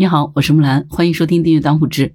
[0.00, 2.14] 你好，我是木兰，欢迎收听订阅当户知。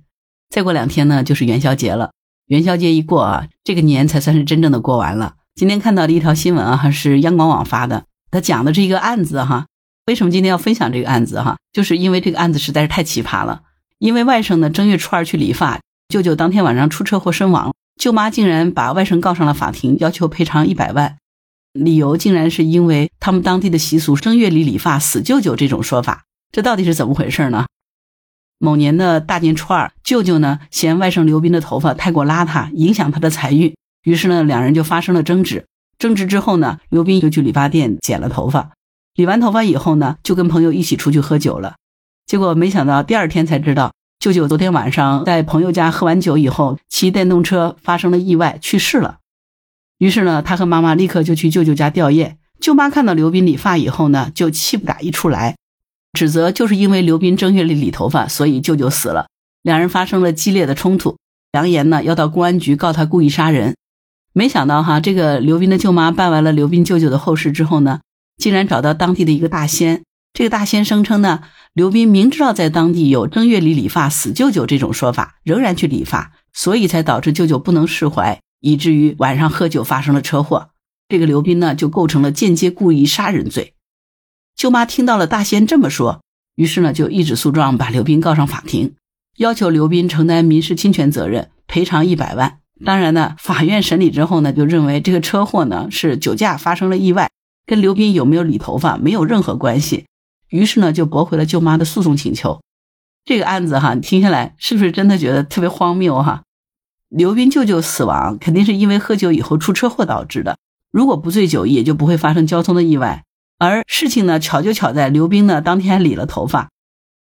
[0.50, 2.10] 再过两天呢，就是元宵节了。
[2.48, 5.36] 元宵节一过啊，这个年才算是真正的过完了。
[5.54, 9.68] 今天看到的一条新闻啊，还是央广网发的，他讲的这个案子哈。
[10.08, 11.58] 为什么今天要分享这个案子哈？
[11.74, 13.62] 就是因为这个案子实在是太奇葩了。
[14.00, 17.72] 因为外甥呢正月初二去理发，舅舅当天晚上出车祸身亡，
[18.02, 21.18] 舅妈竟然把外甥告上了法庭，要求赔偿一百万，
[21.74, 26.24] 理由竟然是因为他们当地的习俗正月里理发死舅舅这种说法。
[26.52, 27.66] 这到底是怎么回事呢？
[28.58, 35.66] 某年的大年初二，舅舅呢嫌外甥刘斌的头发太过邋遢，影响他的财运，于是呢两人就发生了争执。
[35.98, 38.72] 争执之后呢，刘斌就去理发店剪了头发，
[39.16, 41.76] 理完头发以后呢，就跟朋友一起出去喝酒了。
[42.26, 49.20] 结果没想到第二天才知道，舅舅昨天晚上在朋友家喝完酒以后，骑电动车发生了意外去世了。
[50.00, 52.36] 于是呢，他和妈妈立刻就去舅舅家吊唁。
[52.60, 55.56] 舅妈看到刘斌理发以后呢，就气不打一处来。
[56.16, 59.28] 指责就是因为刘斌正月里理头发，所以舅舅死了。
[59.62, 61.18] 两人发生了激烈的冲突，
[61.52, 63.76] 扬言呢要到公安局告他故意杀人。
[64.34, 68.00] 没想到哈，这个刘斌的舅妈办完了刘斌舅舅的后事之后呢，
[68.38, 70.04] 竟然找到当地的一个大仙。
[70.34, 71.42] 这个大仙声称呢，
[71.74, 80.72] 刘斌明知道在当地有正月里理发死舅舅这种说法，仍然去理发，所以才导致舅舅不能释怀，以至于晚上喝酒发生了车祸。
[81.08, 83.75] 这个刘斌呢，就构成了间接故意杀人罪。
[84.56, 86.22] 舅妈听到了大仙这么说，
[86.56, 88.96] 于是呢就一纸诉状把刘斌告上法庭，
[89.38, 92.60] 要求刘斌承担民事侵权责任，赔偿一百万。
[92.86, 97.30] 当然呢，法院审理之后呢，就认为这个车祸呢是酒驾发生了意外，
[97.66, 100.06] 跟刘斌有没有理头发没有任何关系，
[100.50, 102.62] 于是呢就驳回了舅妈的诉讼请求。
[103.26, 106.44] 这个案子哈，听下来是不是真的觉得特别荒谬哈？
[107.10, 110.58] 刘斌舅舅死亡肯定是因为喝酒以后出车祸导致的，
[110.92, 113.25] 如果不醉酒，也就不会发生交通的意外。
[113.58, 116.70] 而事情呢，巧就巧在刘冰呢当天理了头发。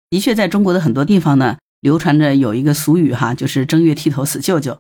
[0.10, 4.80] 的确，在中国的很多地方呢，流传着有一个俗语哈，就是正月剃头死舅舅。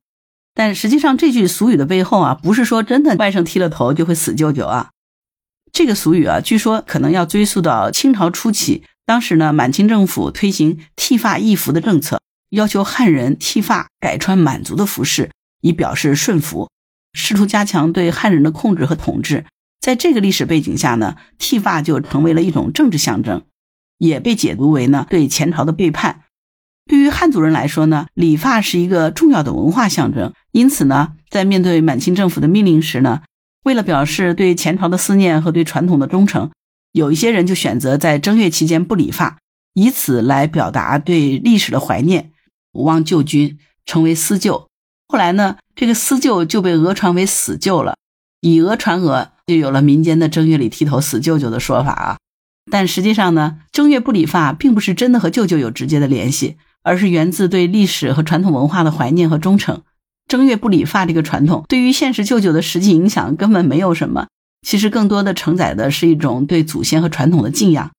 [0.53, 4.89] 但实际上，这句俗语的背后啊，不是说真的外甥剃了头就会死舅舅啊。
[5.71, 15.29] 这个俗语啊，据说可能要追溯到清朝初期，当时呢，满清政府推行剃发易服的政策，要求汉人剃发改穿满族的服饰，
[15.61, 16.69] 以表示顺服，
[17.13, 19.45] 试图加强对汉人的控制和统治。
[19.87, 23.43] 在这个历史背景下呢，剃发就成为了一种政治象征，
[23.97, 26.23] 也被解读为呢对前朝的背叛。
[26.89, 30.33] 对于汉族人来说呢，理发是一个重要的文化象征。
[30.51, 33.21] 因此呢，在面对满清政府的命令时呢，
[33.63, 36.51] 为了表示对前朝的思念和对传统的忠诚，
[36.91, 39.37] 有一些人就选择在正月期间不理发，
[39.73, 42.33] 以此来表达对历史的怀念，
[42.73, 44.67] 望旧君，成为思旧。
[45.07, 47.95] 后来呢，这个思旧就被讹传为死旧了，
[48.41, 49.31] 以讹传讹。
[49.47, 52.17] 就有了民间的正月里剃头死舅舅的说法啊，
[52.69, 59.83] 但实际上呢，正月不理发并不是真的和舅舅有直接的联系，而是源自对历史和传统文化的怀念和忠诚。
[60.27, 64.27] 正月不理发这个传统对于现实舅舅的实际影响根本没有什么，
[64.67, 67.91] 其实更多的承载的是一种对祖先和传统的敬仰。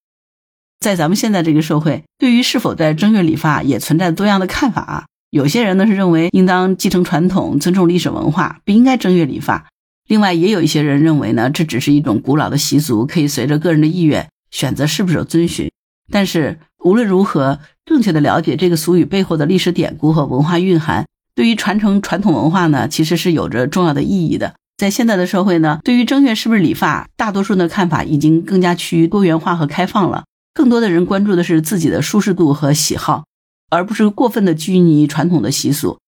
[0.78, 5.06] 在咱们现在这个社会，对于是否在正月理发也存在多样的看法啊。
[5.30, 9.66] 有些人呢是认为应当继承传统，尊重历史文化，不应该正月理发。
[10.08, 15.70] 另外，也有一些人认为呢，这只是一种古老的习俗，可以随着个人的意愿选择是不是遵循。
[16.10, 24.54] 但是无论如何，正确的了解这个俗语背后的历史典故和文化蕴含，对于传承传统文化呢，其实是有着重要的意义的。
[24.78, 30.24] 在现在的社会呢，对于正月是不是理发，大多数人的看法已经更加趋于多元化和开放了。
[30.54, 33.24] 更多的人关注的是自己的舒适度和喜好，
[33.68, 35.98] 而不是过分的拘泥传统的习俗。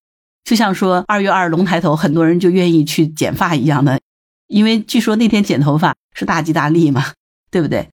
[0.45, 4.01] 就像说二月二龙抬头，很多人就愿意去剪发一样的，
[4.49, 7.13] 因为据说那天剪头发是大吉大利嘛，
[7.51, 7.89] 对不对？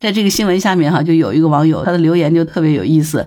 [0.00, 3.26] 在这个新闻下面哈，就有一个网友他的留言就特别有意思，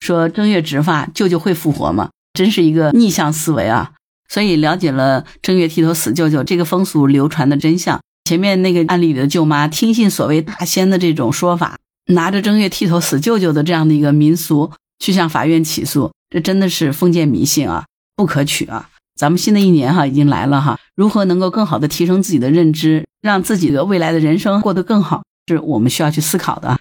[0.00, 2.10] 说正月植发舅舅会复活吗？
[2.34, 3.92] 真是一个逆向思维啊！
[4.28, 17.86] 所以了解了正月剃头死舅舅这个风俗流传的真相，前面那个案例里的舅妈听信所谓大仙的这种说法，拿着正月剃头死舅舅的这样的一个民俗去向法院起诉，这真的是封建迷信啊！
[18.18, 18.90] 不可取啊！
[19.14, 26.80] 咱们新的一年哈已经来了哈，如何能够更好的提升自己的认知，让自己的未来的人生过得更好，是我们需要去思考的。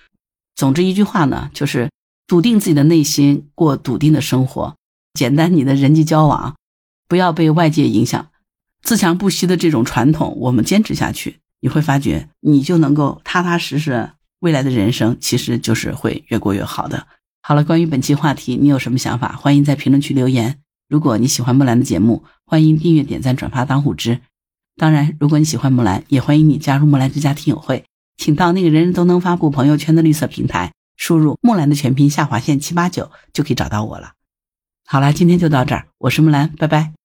[0.56, 1.92] 总之一句话呢，就是
[2.26, 4.76] 笃定自己的内心，过笃定的生活，
[5.14, 6.56] 简单你的人际交往，
[7.08, 8.30] 不要被外界影响，
[8.82, 14.10] 自强不息的这种传统，我们坚持下去，你会发觉你就能够踏踏实实，
[14.40, 17.06] 未来的人生其实就是会越过越好的。
[17.44, 19.36] 好了，关于本期话题，你有什么想法？
[19.36, 20.58] 欢迎在评论区留言。
[20.88, 24.22] 如果你喜欢木兰的节目，欢迎订阅、点赞、转发当虎之。
[24.78, 27.84] 当然，如果你喜欢木兰，也欢迎你加入木兰之家听友会，
[28.16, 34.14] 请到那个人人都能发布朋友圈的绿色平台，输入木兰的全拼下划线七八九就可以找到我了。
[34.86, 36.97] 好了，今天就到这儿，我是木兰，拜拜。